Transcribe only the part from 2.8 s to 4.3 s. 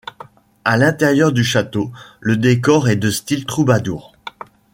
est de style troubadour.